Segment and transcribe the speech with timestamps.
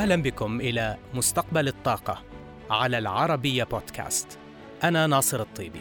[0.00, 2.22] أهلا بكم إلى مستقبل الطاقة
[2.70, 4.38] على العربية بودكاست.
[4.84, 5.80] أنا ناصر الطيبي.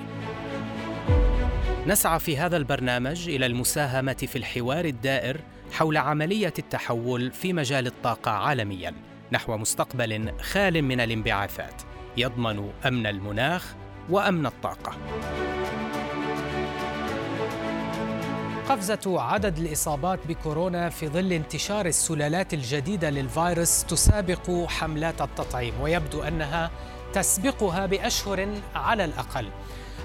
[1.88, 8.32] نسعى في هذا البرنامج إلى المساهمة في الحوار الدائر حول عملية التحول في مجال الطاقة
[8.32, 8.93] عالميا
[9.32, 11.82] نحو مستقبل خال من الانبعاثات
[12.18, 13.75] يضمن أمن المناخ
[14.10, 14.97] وأمن الطاقة.
[18.70, 26.71] قفزة عدد الإصابات بكورونا في ظل انتشار السلالات الجديدة للفيروس تسابق حملات التطعيم ويبدو أنها
[27.13, 29.50] تسبقها بأشهر على الأقل.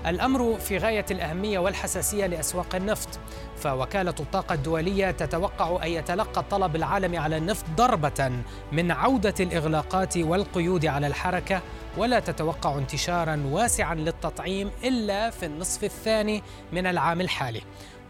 [0.07, 3.09] الأمر في غاية الأهمية والحساسية لأسواق النفط.
[3.57, 8.33] فوكالة الطاقة الدولية تتوقع أن يتلقى الطلب العالمي على النفط ضربة
[8.73, 11.63] من عودة الإغلاقات والقيود على الحركة
[11.97, 17.63] ولا تتوقع انتشارا واسعا للتطعيم إلا في النصف الثاني من العام الحالي.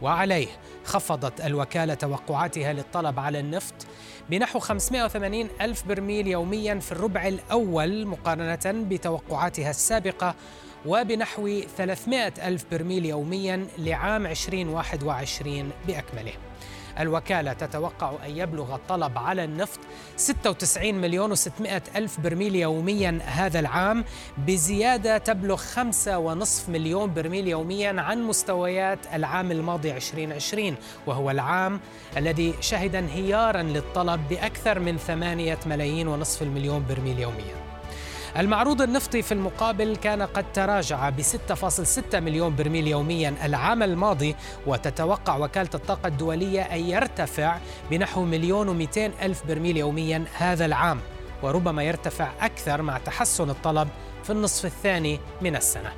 [0.02, 0.46] وعليه
[0.84, 3.74] خفضت الوكالة توقعاتها للطلب على النفط
[4.30, 10.34] بنحو 580 ألف برميل يوميا في الربع الأول مقارنة بتوقعاتها السابقة
[10.87, 16.32] وبنحو 300 ألف برميل يوميا لعام 2021 بأكمله.
[17.01, 19.80] الوكالة تتوقع أن يبلغ الطلب على النفط
[20.16, 24.04] 96 مليون و600 ألف برميل يوميا هذا العام
[24.38, 30.76] بزيادة تبلغ 5.5 مليون برميل يوميا عن مستويات العام الماضي 2020
[31.07, 31.80] وهو العام
[32.16, 37.63] الذي شهد انهيارا للطلب بأكثر من 8 ملايين ونصف المليون برميل يوميا.
[38.37, 45.37] المعروض النفطي في المقابل كان قد تراجع ب 6.6 مليون برميل يوميا العام الماضي وتتوقع
[45.37, 47.59] وكالة الطاقة الدولية أن يرتفع
[47.91, 51.01] بنحو مليون و200 ألف برميل يوميا هذا العام
[51.43, 53.88] وربما يرتفع أكثر مع تحسن الطلب
[54.24, 55.93] في النصف الثاني من السنة.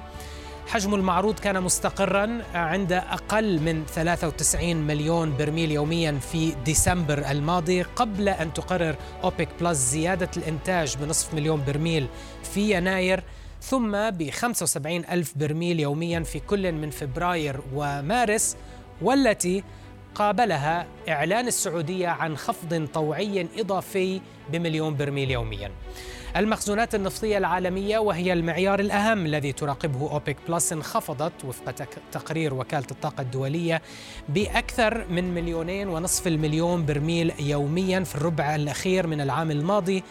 [0.66, 8.28] حجم المعروض كان مستقرا عند أقل من 93 مليون برميل يوميا في ديسمبر الماضي قبل
[8.28, 12.06] أن تقرر أوبك بلس زيادة الإنتاج بنصف مليون برميل
[12.54, 13.22] في يناير
[13.62, 18.56] ثم ب 75 ألف برميل يوميا في كل من فبراير ومارس
[19.02, 19.64] والتي
[20.14, 24.20] قابلها إعلان السعودية عن خفض طوعي إضافي
[24.52, 25.70] بمليون برميل يوميا.
[26.36, 30.72] المخزونات النفطية العالمية وهي المعيار الأهم الذي تراقبه أوبك بلس.
[30.72, 31.74] انخفضت وفق
[32.12, 33.82] تقرير وكالة الطاقة الدولية
[34.28, 40.02] بأكثر من مليونين ونصف المليون برميل يوميا في الربع الأخير من العام الماضي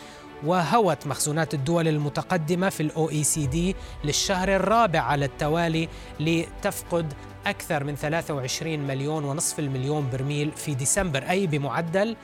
[0.45, 7.13] وهوت مخزونات الدول المتقدمة في ال OECD للشهر الرابع على التوالي لتفقد
[7.45, 12.15] أكثر من 23 مليون ونصف المليون برميل في ديسمبر أي بمعدل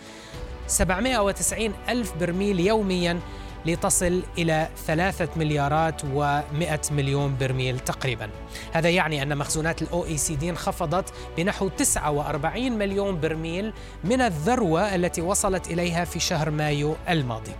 [0.67, 3.19] 790 ألف برميل يوميا
[3.65, 8.29] لتصل إلى ثلاثة مليارات ومئة مليون برميل تقريبا.
[8.73, 13.73] هذا يعني أن مخزونات ال OECD انخفضت بنحو 49 مليون برميل
[14.03, 17.51] من الذروة التي وصلت إليها في شهر مايو الماضي.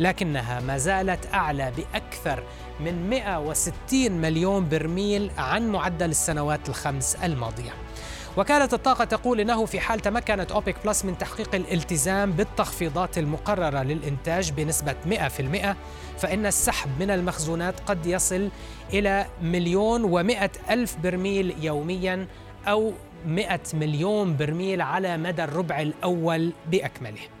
[0.00, 2.42] لكنها ما زالت أعلى بأكثر
[2.80, 7.87] من 160 مليون برميل عن معدل السنوات الخمس الماضية.
[8.38, 14.52] وكالة الطاقة تقول إنه في حال تمكنت أوبك بلس من تحقيق الالتزام بالتخفيضات المقررة للإنتاج
[14.52, 15.76] بنسبة 100%
[16.18, 18.48] فإن السحب من المخزونات قد يصل
[18.92, 22.26] إلى مليون ومئة ألف برميل يوميا
[22.68, 22.92] أو
[23.26, 27.37] 100 مليون برميل على مدى الربع الأول بأكمله.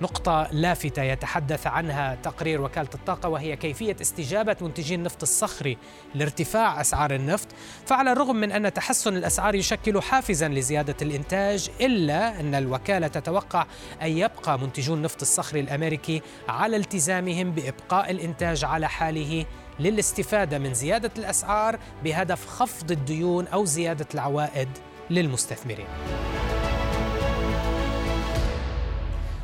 [0.00, 5.78] نقطة لافتة يتحدث عنها تقرير وكالة الطاقة وهي كيفية استجابة منتجي النفط الصخري
[6.14, 7.48] لارتفاع أسعار النفط
[7.86, 13.66] فعلى الرغم من أن تحسن الأسعار يشكل حافزا لزيادة الإنتاج إلا أن الوكالة تتوقع
[14.02, 19.46] أن يبقى منتجو النفط الصخري الأمريكي على التزامهم بإبقاء الإنتاج على حاله
[19.80, 24.68] للاستفادة من زيادة الأسعار بهدف خفض الديون أو زيادة العوائد
[25.10, 25.86] للمستثمرين.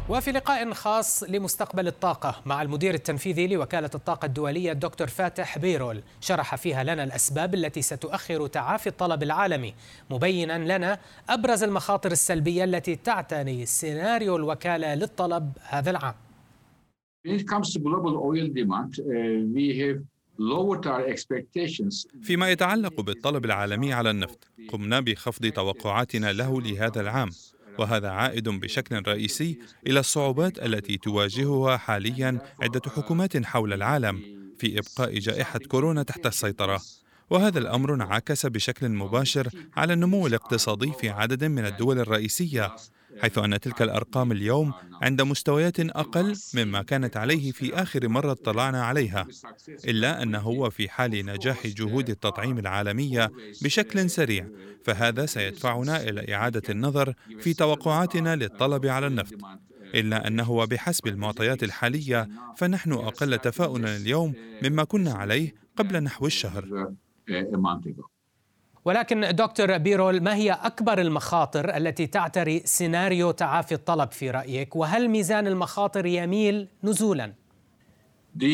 [0.09, 6.03] وفي لقاء خاص لمستقبل الطاقة مع المدير التنفيذي لوكالة الطاقة الدولية الدكتور فاتح بيرول.
[6.21, 9.75] شرح فيها لنا الأسباب التي ستؤخر تعافي الطلب العالمي.
[10.11, 10.99] مبينا لنا
[11.29, 16.15] أبرز المخاطر السلبية التي تعتني سيناريو الوكالة للطلب هذا العام.
[17.29, 19.05] When it comes to global oil demand, uh,
[19.55, 20.03] we have
[22.23, 27.31] فيما يتعلق بالطلب العالمي على النفط قمنا بخفض توقعاتنا له لهذا العام.
[27.79, 34.23] وهذا عائد بشكل رئيسي إلى الصعوبات التي تواجهها حاليا عدة حكومات حول العالم
[34.59, 36.81] في إبقاء جائحة كورونا تحت السيطرة.
[37.31, 42.77] وهذا الأمر انعكس بشكل مباشر على النمو الاقتصادي في عدد من الدول الرئيسية.
[43.21, 44.73] حيث أن تلك الأرقام اليوم
[45.03, 49.27] عند مستويات أقل مما كانت عليه في آخر مرة اطلعنا عليها
[49.85, 53.31] إلا أنه وفي حال نجاح جهود التطعيم العالمية
[53.63, 54.49] بشكل سريع
[54.85, 59.35] فهذا سيدفعنا إلى إعادة النظر في توقعاتنا للطلب على النفط.
[59.95, 66.93] إلا أنه وبحسب المعطيات الحالية فنحن أقل تفاؤلا اليوم مما كنا عليه قبل نحو الشهر.
[68.85, 75.09] ولكن دكتور بيرول ما هي أكبر المخاطر التي تعتري سيناريو تعافي الطلب في رأيك وهل
[75.09, 77.42] ميزان المخاطر يميل نزولاً؟
[78.33, 78.49] Uh, uh,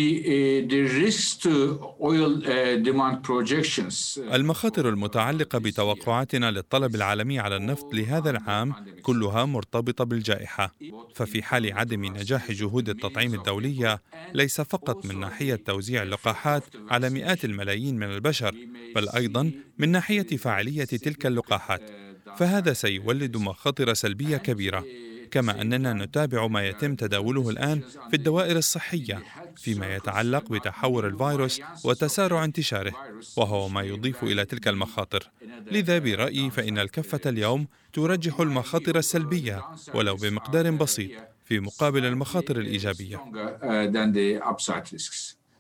[4.35, 10.75] المخاطر المتعلقة بتوقعاتنا للطلب العالمي على النفط لهذا العام كلها مرتبطة بالجائحة،
[11.15, 14.03] ففي حال عدم نجاح جهود التطعيم الدولية
[14.35, 18.55] ليس فقط من ناحية توزيع اللقاحات على مئات الملايين من البشر،
[18.95, 21.91] بل أيضا من ناحية فاعلية تلك اللقاحات،
[22.35, 24.85] فهذا سيولد مخاطر سلبية كبيرة.
[25.31, 27.81] كما أننا نتابع ما يتم تداوله الآن
[28.11, 29.23] في الدوائر الصحية
[29.57, 32.93] فيما يتعلق بتحور الفيروس وتسارع انتشاره
[33.37, 35.31] وهو ما يضيف إلى تلك المخاطر.
[35.71, 39.65] لذا برأيي فإن الكفه اليوم ترجح المخاطر السلبية
[39.95, 41.11] ولو بمقدار بسيط
[41.45, 43.17] في مقابل المخاطر الإيجابية.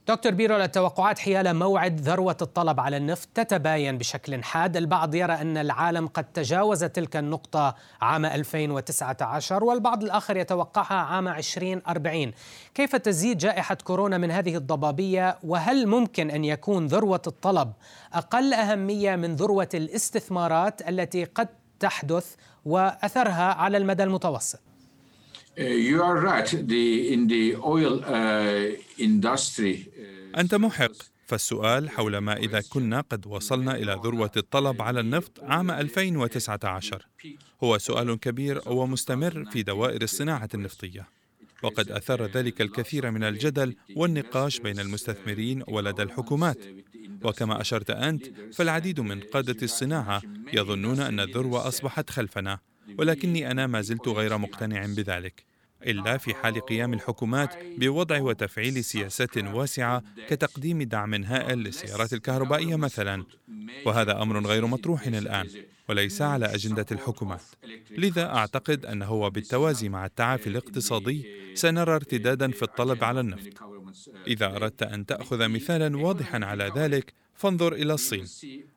[0.08, 4.76] دكتور بيرو التوقعات حيال موعد ذروة الطلب على النفط تتباين بشكل حاد.
[4.76, 12.32] البعض يرى أن العالم قد تجاوز تلك النقطة عام 2019 والبعض الآخر يتوقعها عام 2040
[12.74, 17.72] كيف تزيد جائحة كورونا من هذه الضبابية؟ وهل ممكن أن يكون ذروة الطلب
[18.12, 21.48] أقل أهمية من ذروة الاستثمارات التي قد
[21.80, 22.34] تحدث
[22.64, 24.60] وأثرها على المدى المتوسط؟
[25.64, 26.46] You are right.
[26.46, 29.88] The, in the oil uh, industry.
[29.96, 30.92] Uh, أنت محق.
[31.28, 37.06] فالسؤال حول ما إذا كنا قد وصلنا إلى ذروة الطلب على النفط عام 2019
[37.64, 41.08] هو سؤال كبير ومستمر في دوائر الصناعة النفطية
[41.62, 46.58] وقد أثار ذلك الكثير من الجدل والنقاش بين المستثمرين ولدى الحكومات
[47.24, 50.22] وكما أشرت أنت فالعديد من قادة الصناعة
[50.52, 52.58] يظنون أن الذروة أصبحت خلفنا
[52.98, 55.44] ولكني أنا ما زلت غير مقتنع بذلك
[55.86, 63.24] إلا في حال قيام الحكومات بوضع وتفعيل سياسات واسعة كتقديم دعم هائل للسيارات الكهربائية مثلا
[63.86, 65.48] وهذا أمر غير مطروح الآن
[65.88, 67.42] وليس على أجندة الحكومات.
[67.90, 73.62] لذا أعتقد أنه وبالتوازي مع التعافي الاقتصادي سنرى ارتدادا في الطلب على النفط.
[74.26, 78.26] إذا أردت أن تأخذ مثالا واضحا على ذلك فانظر إلى الصين.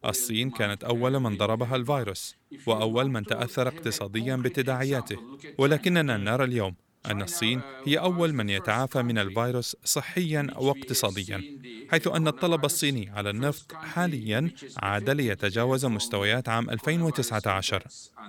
[0.06, 2.36] الصين كانت أول من ضربها الفيروس
[2.68, 5.18] وأول من تأثر اقتصاديا بتداعياته.
[5.58, 6.76] ولكننا نرى اليوم
[7.06, 11.44] أن الصين هي أول من يتعافى من الفيروس صحيا واقتصاديا
[11.92, 17.84] حيث أن الطلب الصيني على النفط حاليا عاد ليتجاوز مستويات عام 2019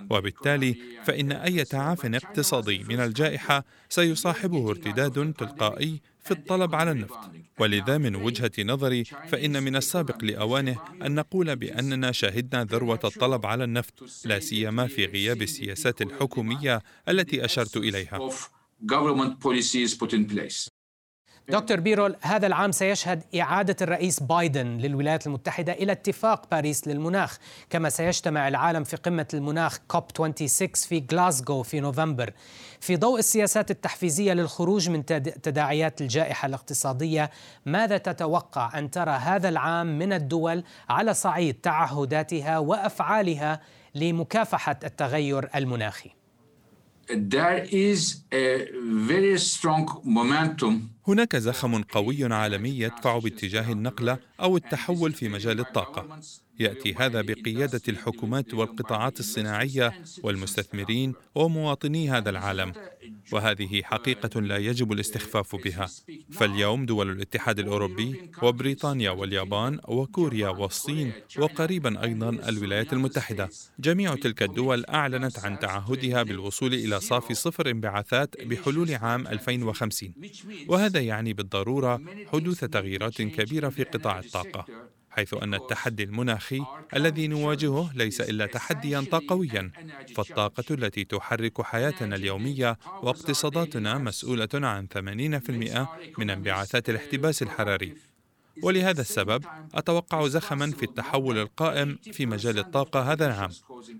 [0.09, 7.19] وبالتالي فإن أي تعاف اقتصادي من الجائحة سيصاحبه ارتداد تلقائي في الطلب على النفط.
[7.59, 10.75] ولذا من وجهة نظري فإن من السابق لأوانه
[11.05, 17.45] أن نقول بأننا شهدنا ذروة الطلب على النفط لا سيما في غياب السياسات الحكومية التي
[17.45, 18.29] أشرت إليها.
[21.49, 27.37] دكتور بيرول هذا العام سيشهد إعادة الرئيس بايدن للولايات المتحدة إلى اتفاق باريس للمناخ
[27.69, 32.33] كما سيجتمع العالم في قمة المناخ كوب 26 في غلاسكو في نوفمبر
[32.79, 37.31] في ضوء السياسات التحفيزية للخروج من تداعيات الجائحة الاقتصادية
[37.65, 43.59] ماذا تتوقع أن ترى هذا العام من الدول على صعيد تعهداتها وأفعالها
[43.95, 46.22] لمكافحة التغير المناخي؟
[47.07, 48.69] There is a
[49.09, 50.89] very strong momentum.
[51.07, 56.19] هناك زخم قوي عالمي يدفع باتجاه النقله أو التحول في مجال الطاقة.
[56.59, 59.93] يأتي هذا بقيادة الحكومات والقطاعات الصناعية
[60.23, 62.73] والمستثمرين ومواطني هذا العالم.
[63.33, 65.89] وهذه حقيقة لا يجب الاستخفاف بها.
[66.31, 73.49] فاليوم دول الاتحاد الأوروبي وبريطانيا واليابان وكوريا والصين وقريبا أيضا الولايات المتحدة.
[73.79, 80.13] جميع تلك الدول أعلنت عن تعهدها بالوصول إلى صافي صفر انبعاثات بحلول عام 2050
[80.67, 82.01] وهذا يعني بالضرورة
[82.33, 84.65] حدوث تغييرات كبيرة في قطاع الطاقة.
[85.15, 86.61] حيث أن التحدي المناخي
[86.95, 89.71] الذي نواجهه ليس إلا تحديا طاقويا
[90.15, 95.87] فالطاقة التي تحرك حياتنا اليومية واقتصاداتنا مسؤولة عن 80%
[96.19, 97.95] من انبعاثات الاحتباس الحراري.
[98.63, 99.43] ولهذا السبب
[99.73, 103.49] أتوقع زخما في التحول القائم في مجال الطاقة هذا العام.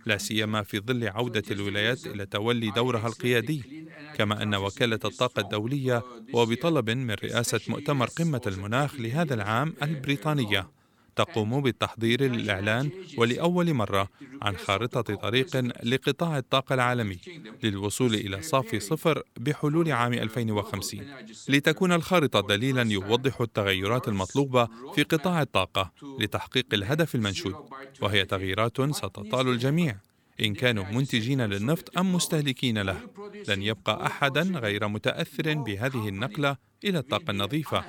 [0.05, 3.87] لا سيما في ظل عودة الولايات إلى تولي دورها القيادي.
[4.15, 6.03] كما أن وكالة الطاقة الدولية
[6.33, 10.67] وبطلب من رئاسة مؤتمر قمة المناخ لهذا العام البريطانية.
[11.15, 14.09] تقوم بالتحضير للإعلان ولأول مرة
[14.41, 17.19] عن خارطة طريق لقطاع الطاقة العالمي
[17.63, 21.01] للوصول إلى صافي صفر بحلول عام 2050
[21.49, 27.55] لتكون الخارطة دليلا يوضح التغيرات المطلوبة في قطاع الطاقة لتحقيق الهدف المنشود
[28.01, 29.97] وهي تغييرات ستطال الجميع.
[30.41, 32.99] إن كانوا منتجين للنفط أم مستهلكين له.
[33.47, 37.83] لن يبقى أحدا غير متأثر بهذه النقلة إلى الطاقة النظيفة.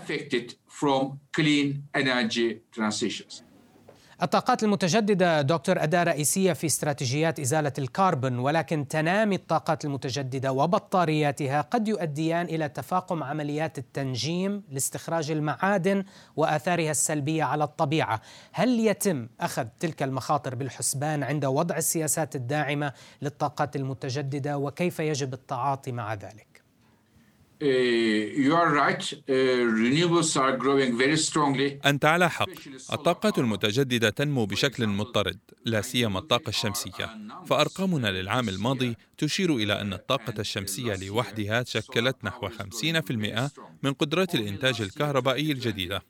[4.23, 11.89] الطاقات المتجددة دكتور أداة رئيسية في استراتيجيات إزالة الكربون ولكن تنامي الطاقات المتجددة وبطارياتها قد
[11.89, 16.05] يؤديان إلى تفاقم عمليات التنجيم لاستخراج المعادن
[16.37, 18.21] وآثارها السلبية على الطبيعة
[18.53, 22.93] هل يتم أخذ تلك المخاطر بالحسبان عند وضع السياسات الداعمة
[23.23, 26.54] للطاقات المتجددة وكيف يجب التعاطي مع ذلك؟
[31.87, 32.49] أنت على حق.
[32.93, 37.19] الطاقة المتجددة تنمو بشكل مضطرد، لا سيما الطاقة الشمسية.
[37.47, 43.51] فأرقامنا للعام الماضي تشير إلى أن الطاقة الشمسية لوحدها شكلت نحو 50%
[43.83, 46.03] من قدرات الإنتاج الكهربائي الجديدة.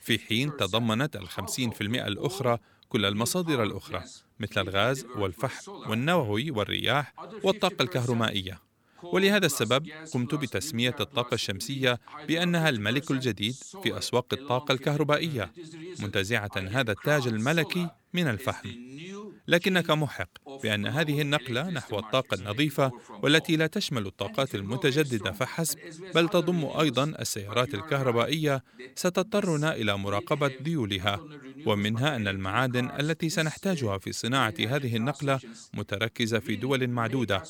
[0.00, 2.58] في حين تضمنت الخمسين في المئة الأخرى
[2.88, 4.04] كل المصادر الأخرى
[4.40, 8.69] مثل الغاز والفحم والنووي والرياح والطاقة الكهرومائية
[9.02, 15.52] ولهذا السبب قمت بتسمية الطاقة الشمسية بأنها الملك الجديد في أسواق الطاقة الكهربائية
[16.00, 18.68] منتزعة هذا التاج الملكي من الفحم.
[19.48, 20.28] لكنك محق
[20.62, 22.92] بأن هذه النقلة نحو الطاقة النظيفة
[23.22, 25.78] والتي لا تشمل الطاقات المتجددة فحسب
[26.14, 28.64] بل تضم أيضا السيارات الكهربائية
[28.96, 31.20] ستضطرنا إلى مراقبة ذيولها
[31.66, 35.40] ومنها أن المعادن التي سنحتاجها في صناعة هذه النقلة
[35.74, 37.42] متركزة في دول معدودة.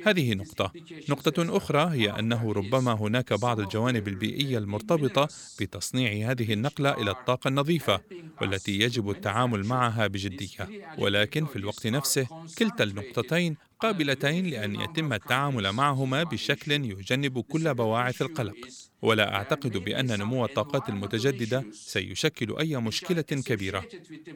[0.00, 0.74] هذه نقطة.
[1.08, 5.28] نقطة أخرى هي أنه ربما هناك بعض الجوانب البيئية المرتبطة
[5.58, 8.00] بتصنيع هذه النقلة إلى الطاقة النظيفة
[8.40, 10.70] والتي يجب التعامل معها بجدية.
[10.96, 12.28] ولكن في الوقت نفسه
[12.58, 18.56] كلتا النقطتين قابلتين لأن يتم التعامل معهما بشكل يجنب كل بواعث القلق.
[19.02, 23.84] ولا أعتقد بأن نمو الطاقات المتجددة سيشكل أي مشكلة كبيرة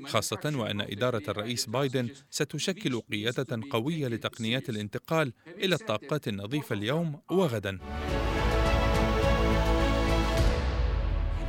[0.07, 7.79] خاصة وأن إدارة الرئيس بايدن ستشكل قيادة قوية لتقنيات الانتقال إلى الطاقات النظيفة اليوم وغدا.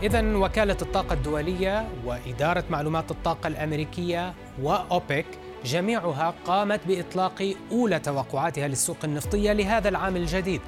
[0.04, 5.26] إذا وكالة الطاقة الدولية وإدارة معلومات الطاقة الأمريكية وأوبك
[5.66, 10.62] جميعها قامت بإطلاق أولى توقعاتها للسوق النفطية لهذا العام الجديد.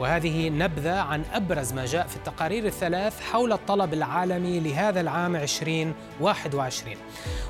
[0.00, 6.96] وهذه نبذة عن أبرز ما جاء في التقارير الثلاث حول الطلب العالمي لهذا العام 2021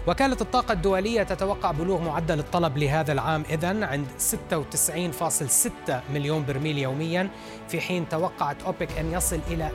[0.07, 7.29] وكالة الطاقة الدولية تتوقع بلوغ معدل الطلب لهذا العام إذن عند 96.6 مليون برميل يوميا
[7.69, 9.71] في حين توقعت أوبك أن يصل إلى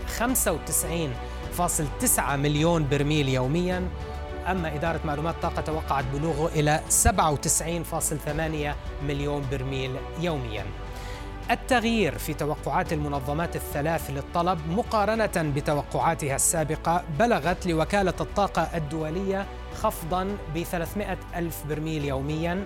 [1.57, 3.87] 95.9 مليون برميل يوميا.
[4.47, 10.65] أما إدارة معلومات الطاقة توقعت بلوغه إلى 97.8 مليون برميل يومياً.
[11.51, 20.63] التغيير في توقعات المنظمات الثلاث للطلب مقارنة بتوقعاتها السابقة بلغت لوكالة الطاقة الدولية خفضا ب
[20.63, 22.63] 300 ألف برميل يوميا.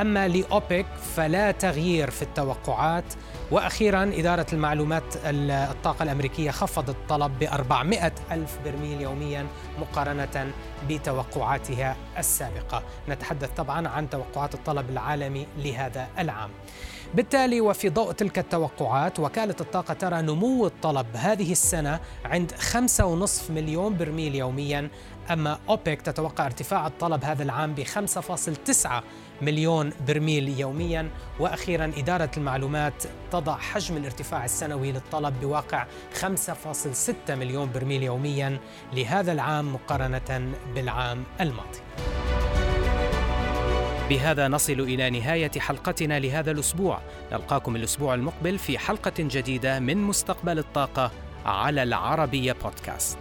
[0.00, 0.86] أما لأوبك
[1.16, 3.04] فلا تغيير في التوقعات.
[3.50, 9.46] وأخيرا إدارة المعلومات الطاقة الأمريكية خفضت الطلب ب 400 ألف برميل يوميا
[9.80, 10.50] مقارنة
[10.88, 12.82] بتوقعاتها السابقة.
[13.08, 16.50] نتحدث طبعا عن توقعات الطلب العالمي لهذا العام.
[17.14, 23.96] بالتالي وفي ضوء تلك التوقعات وكالة الطاقة ترى نمو الطلب هذه السنة عند 5.5 مليون
[23.96, 24.88] برميل يوميا.
[25.30, 29.02] أما أوبك تتوقع ارتفاع الطلب هذا العام ب 5.9
[29.42, 31.10] مليون برميل يوميا.
[31.40, 35.86] وأخيرا إدارة المعلومات تضع حجم الارتفاع السنوي للطلب بواقع
[36.20, 38.58] 5.6 مليون برميل يوميا
[38.92, 41.78] لهذا العام مقارنة بالعام الماضي.
[44.10, 47.00] بهذا نصل إلى نهاية حلقتنا لهذا الأسبوع.
[47.32, 51.10] نلقاكم الأسبوع المقبل في حلقة جديدة من مستقبل الطاقة
[51.46, 53.18] على العربية بودكاست.